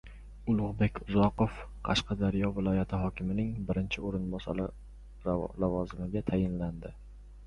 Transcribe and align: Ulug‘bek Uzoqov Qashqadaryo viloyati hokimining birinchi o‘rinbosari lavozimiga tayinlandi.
Ulug‘bek 0.51 0.95
Uzoqov 1.01 1.57
Qashqadaryo 1.89 2.49
viloyati 2.55 3.01
hokimining 3.01 3.51
birinchi 3.67 4.03
o‘rinbosari 4.09 4.65
lavozimiga 5.65 6.25
tayinlandi. 6.31 6.93